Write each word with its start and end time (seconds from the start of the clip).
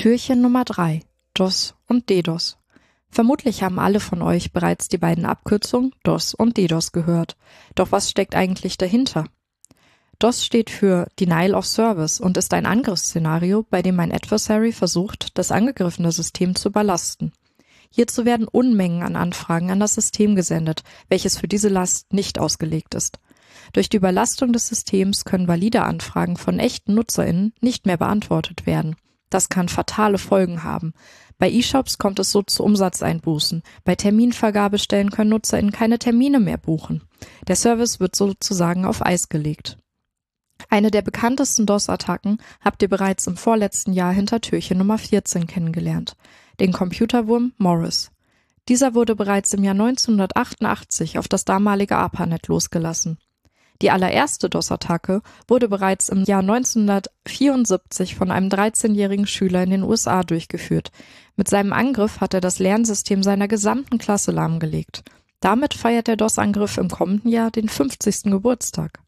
Türchen 0.00 0.40
Nummer 0.40 0.64
3. 0.64 1.02
DOS 1.34 1.74
und 1.86 2.08
DDoS. 2.08 2.56
Vermutlich 3.10 3.62
haben 3.62 3.78
alle 3.78 4.00
von 4.00 4.22
euch 4.22 4.50
bereits 4.50 4.88
die 4.88 4.96
beiden 4.96 5.26
Abkürzungen 5.26 5.94
DOS 6.04 6.32
und 6.32 6.56
DDoS 6.56 6.92
gehört. 6.92 7.36
Doch 7.74 7.92
was 7.92 8.08
steckt 8.08 8.34
eigentlich 8.34 8.78
dahinter? 8.78 9.26
DOS 10.18 10.42
steht 10.42 10.70
für 10.70 11.06
Denial 11.20 11.54
of 11.54 11.66
Service 11.66 12.18
und 12.18 12.38
ist 12.38 12.54
ein 12.54 12.64
Angriffsszenario, 12.64 13.66
bei 13.68 13.82
dem 13.82 14.00
ein 14.00 14.10
Adversary 14.10 14.72
versucht, 14.72 15.36
das 15.36 15.52
angegriffene 15.52 16.12
System 16.12 16.54
zu 16.54 16.68
überlasten. 16.68 17.32
Hierzu 17.92 18.24
werden 18.24 18.46
Unmengen 18.46 19.02
an 19.02 19.16
Anfragen 19.16 19.70
an 19.70 19.80
das 19.80 19.94
System 19.94 20.36
gesendet, 20.36 20.82
welches 21.08 21.36
für 21.36 21.48
diese 21.48 21.68
Last 21.68 22.12
nicht 22.12 22.38
ausgelegt 22.38 22.94
ist. 22.94 23.18
Durch 23.72 23.88
die 23.88 23.96
Überlastung 23.96 24.52
des 24.52 24.66
Systems 24.66 25.24
können 25.24 25.48
valide 25.48 25.82
Anfragen 25.82 26.36
von 26.36 26.58
echten 26.58 26.94
NutzerInnen 26.94 27.52
nicht 27.60 27.86
mehr 27.86 27.96
beantwortet 27.96 28.66
werden. 28.66 28.96
Das 29.28 29.48
kann 29.48 29.68
fatale 29.68 30.18
Folgen 30.18 30.64
haben. 30.64 30.92
Bei 31.38 31.50
E-Shops 31.50 31.98
kommt 31.98 32.18
es 32.18 32.32
so 32.32 32.42
zu 32.42 32.64
Umsatzeinbußen. 32.64 33.62
Bei 33.84 33.94
Terminvergabestellen 33.94 35.10
können 35.10 35.30
NutzerInnen 35.30 35.72
keine 35.72 35.98
Termine 35.98 36.40
mehr 36.40 36.58
buchen. 36.58 37.02
Der 37.46 37.56
Service 37.56 38.00
wird 38.00 38.16
sozusagen 38.16 38.84
auf 38.84 39.04
Eis 39.04 39.28
gelegt. 39.28 39.78
Eine 40.70 40.92
der 40.92 41.02
bekanntesten 41.02 41.66
DOS-Attacken 41.66 42.38
habt 42.60 42.80
ihr 42.80 42.88
bereits 42.88 43.26
im 43.26 43.36
vorletzten 43.36 43.92
Jahr 43.92 44.12
hinter 44.12 44.40
Türchen 44.40 44.78
Nummer 44.78 44.98
14 44.98 45.48
kennengelernt. 45.48 46.16
Den 46.60 46.72
Computerwurm 46.72 47.52
Morris. 47.58 48.12
Dieser 48.68 48.94
wurde 48.94 49.16
bereits 49.16 49.52
im 49.52 49.64
Jahr 49.64 49.74
1988 49.74 51.18
auf 51.18 51.26
das 51.26 51.44
damalige 51.44 51.96
ARPANET 51.96 52.46
losgelassen. 52.46 53.18
Die 53.82 53.90
allererste 53.90 54.48
DOS-Attacke 54.48 55.22
wurde 55.48 55.68
bereits 55.68 56.08
im 56.08 56.22
Jahr 56.22 56.42
1974 56.42 58.14
von 58.14 58.30
einem 58.30 58.48
13-jährigen 58.48 59.26
Schüler 59.26 59.64
in 59.64 59.70
den 59.70 59.82
USA 59.82 60.22
durchgeführt. 60.22 60.92
Mit 61.34 61.48
seinem 61.48 61.72
Angriff 61.72 62.20
hat 62.20 62.32
er 62.32 62.40
das 62.40 62.60
Lernsystem 62.60 63.24
seiner 63.24 63.48
gesamten 63.48 63.98
Klasse 63.98 64.30
lahmgelegt. 64.30 65.02
Damit 65.40 65.74
feiert 65.74 66.06
der 66.06 66.16
DOS-Angriff 66.16 66.78
im 66.78 66.90
kommenden 66.90 67.28
Jahr 67.28 67.50
den 67.50 67.68
50. 67.68 68.30
Geburtstag. 68.30 69.00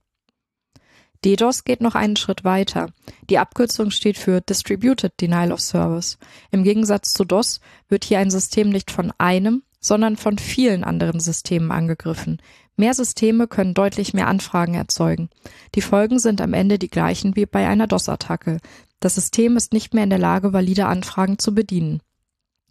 DDoS 1.24 1.64
geht 1.64 1.80
noch 1.80 1.94
einen 1.94 2.16
Schritt 2.16 2.44
weiter. 2.44 2.90
Die 3.30 3.38
Abkürzung 3.38 3.90
steht 3.90 4.18
für 4.18 4.40
Distributed 4.40 5.12
Denial 5.20 5.52
of 5.52 5.60
Service. 5.60 6.18
Im 6.50 6.64
Gegensatz 6.64 7.12
zu 7.12 7.24
DOS 7.24 7.60
wird 7.88 8.04
hier 8.04 8.18
ein 8.18 8.30
System 8.30 8.70
nicht 8.70 8.90
von 8.90 9.12
einem, 9.18 9.62
sondern 9.80 10.16
von 10.16 10.38
vielen 10.38 10.84
anderen 10.84 11.20
Systemen 11.20 11.70
angegriffen. 11.70 12.40
Mehr 12.76 12.94
Systeme 12.94 13.46
können 13.46 13.74
deutlich 13.74 14.14
mehr 14.14 14.28
Anfragen 14.28 14.74
erzeugen. 14.74 15.28
Die 15.74 15.82
Folgen 15.82 16.18
sind 16.18 16.40
am 16.40 16.54
Ende 16.54 16.78
die 16.78 16.90
gleichen 16.90 17.36
wie 17.36 17.46
bei 17.46 17.68
einer 17.68 17.86
DOS-Attacke. 17.86 18.58
Das 19.00 19.16
System 19.16 19.56
ist 19.56 19.72
nicht 19.72 19.94
mehr 19.94 20.04
in 20.04 20.10
der 20.10 20.18
Lage, 20.18 20.52
valide 20.52 20.86
Anfragen 20.86 21.38
zu 21.38 21.54
bedienen. 21.54 22.00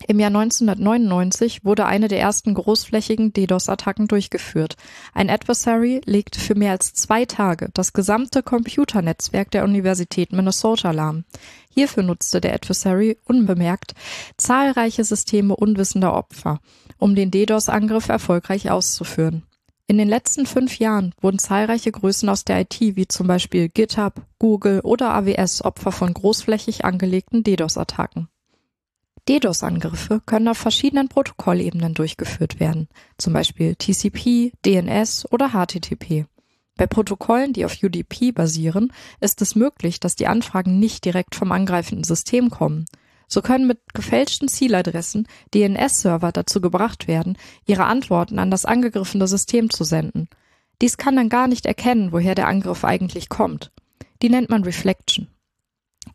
Im 0.08 0.20
Jahr 0.20 0.30
1999 0.30 1.64
wurde 1.64 1.86
eine 1.86 2.08
der 2.08 2.20
ersten 2.20 2.54
großflächigen 2.54 3.34
DDoS-Attacken 3.34 4.08
durchgeführt. 4.08 4.76
Ein 5.14 5.30
Adversary 5.30 6.02
legte 6.06 6.40
für 6.40 6.56
mehr 6.56 6.72
als 6.72 6.94
zwei 6.94 7.26
Tage 7.26 7.70
das 7.74 7.94
gesamte 7.94 8.42
Computernetzwerk 8.44 9.52
der 9.52 9.64
Universität 9.64 10.32
Minnesota 10.32 10.92
lahm. 10.92 11.26
Hierfür 11.70 12.04
nutzte 12.04 12.42
der 12.42 12.54
Adversary 12.54 13.18
unbemerkt 13.26 13.94
zahlreiche 14.38 15.04
Systeme 15.04 15.56
unwissender 15.56 16.14
Opfer, 16.14 16.60
um 16.98 17.16
den 17.16 17.32
DDoS-Angriff 17.32 18.10
erfolgreich 18.10 18.72
auszuführen. 18.72 19.44
In 19.88 19.98
den 19.98 20.08
letzten 20.08 20.46
fünf 20.46 20.80
Jahren 20.80 21.14
wurden 21.22 21.38
zahlreiche 21.38 21.92
Größen 21.92 22.30
aus 22.30 22.46
der 22.46 22.62
IT, 22.62 22.80
wie 22.80 23.08
zum 23.08 23.28
Beispiel 23.28 23.68
GitHub, 23.68 24.22
Google 24.40 24.80
oder 24.82 25.14
AWS, 25.14 25.64
Opfer 25.64 25.92
von 25.92 26.14
großflächig 26.14 26.86
angelegten 26.86 27.44
DDoS-Attacken. 27.44 28.30
DDoS-Angriffe 29.30 30.22
können 30.26 30.48
auf 30.48 30.58
verschiedenen 30.58 31.08
Protokollebenen 31.08 31.94
durchgeführt 31.94 32.60
werden, 32.60 32.88
zum 33.18 33.34
Beispiel 33.34 33.76
TCP, 33.76 34.52
DNS 34.66 35.32
oder 35.32 35.50
HTTP. 35.50 36.26
Bei 36.76 36.88
Protokollen, 36.88 37.54
die 37.54 37.66
auf 37.66 37.78
UDP 37.84 38.32
basieren, 38.32 38.92
ist 39.20 39.42
es 39.42 39.56
möglich, 39.56 40.00
dass 40.00 40.16
die 40.16 40.28
Anfragen 40.28 40.80
nicht 40.80 41.06
direkt 41.06 41.36
vom 41.36 41.52
angreifenden 41.52 42.04
System 42.04 42.50
kommen, 42.50 42.86
so 43.28 43.42
können 43.42 43.68
mit 43.68 43.94
gefälschten 43.94 44.48
Zieladressen 44.48 45.28
DNS-Server 45.54 46.32
dazu 46.32 46.60
gebracht 46.60 47.08
werden, 47.08 47.38
ihre 47.66 47.86
Antworten 47.86 48.40
an 48.40 48.52
das 48.52 48.66
angegriffene 48.66 49.28
System 49.28 49.70
zu 49.70 49.84
senden. 49.84 50.28
Dies 50.82 50.98
kann 50.98 51.16
dann 51.16 51.30
gar 51.30 51.48
nicht 51.48 51.66
erkennen, 51.66 52.12
woher 52.12 52.36
der 52.36 52.48
Angriff 52.48 52.84
eigentlich 52.84 53.30
kommt. 53.30 53.72
Die 54.22 54.30
nennt 54.30 54.50
man 54.50 54.64
Reflection. 54.64 55.28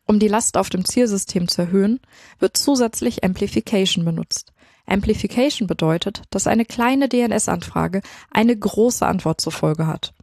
Um 0.06 0.20
die 0.20 0.28
Last 0.28 0.56
auf 0.56 0.70
dem 0.70 0.84
Zielsystem 0.84 1.48
zu 1.48 1.62
erhöhen, 1.62 2.00
wird 2.38 2.56
zusätzlich 2.56 3.24
Amplification 3.24 4.04
benutzt. 4.04 4.52
Amplification 4.86 5.66
bedeutet, 5.66 6.22
dass 6.30 6.46
eine 6.46 6.64
kleine 6.64 7.08
DNS-Anfrage 7.08 8.02
eine 8.30 8.56
große 8.56 9.04
Antwort 9.04 9.40
zur 9.40 9.52
Folge 9.52 9.88
hat. 9.88 10.14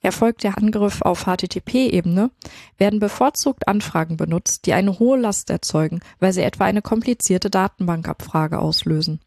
Erfolgt 0.00 0.42
der 0.44 0.58
Angriff 0.58 1.02
auf 1.02 1.24
HTTP-Ebene, 1.24 2.30
werden 2.78 3.00
bevorzugt 3.00 3.66
Anfragen 3.66 4.16
benutzt, 4.16 4.66
die 4.66 4.72
eine 4.72 4.98
hohe 4.98 5.18
Last 5.18 5.50
erzeugen, 5.50 6.00
weil 6.18 6.32
sie 6.32 6.42
etwa 6.42 6.64
eine 6.64 6.82
komplizierte 6.82 7.50
Datenbankabfrage 7.50 8.58
auslösen. 8.58 9.20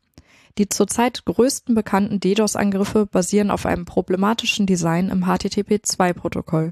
Die 0.58 0.70
zurzeit 0.70 1.26
größten 1.26 1.76
bekannten 1.76 2.20
DDoS-Angriffe 2.20 3.06
basieren 3.06 3.52
auf 3.52 3.66
einem 3.66 3.86
problematischen 3.86 4.66
Design 4.66 5.10
im 5.10 5.26
HTTP2-Protokoll. 5.26 6.72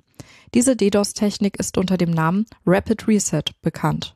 Diese 0.53 0.75
DDoS-Technik 0.75 1.57
ist 1.57 1.77
unter 1.77 1.97
dem 1.97 2.11
Namen 2.11 2.45
Rapid 2.65 3.07
Reset 3.07 3.43
bekannt. 3.61 4.15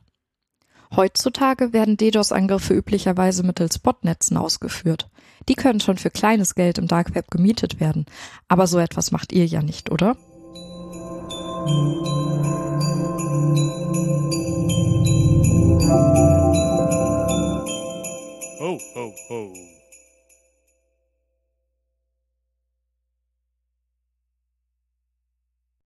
Heutzutage 0.94 1.72
werden 1.72 1.96
DDoS-Angriffe 1.96 2.74
üblicherweise 2.74 3.42
mittels 3.42 3.78
Botnetzen 3.78 4.36
ausgeführt. 4.36 5.10
Die 5.48 5.54
können 5.54 5.80
schon 5.80 5.98
für 5.98 6.10
kleines 6.10 6.54
Geld 6.54 6.78
im 6.78 6.86
Dark 6.86 7.14
Web 7.14 7.30
gemietet 7.30 7.80
werden. 7.80 8.06
Aber 8.48 8.66
so 8.66 8.78
etwas 8.78 9.10
macht 9.10 9.32
ihr 9.32 9.46
ja 9.46 9.62
nicht, 9.62 9.90
oder? 9.90 10.16
ho. 19.28 19.73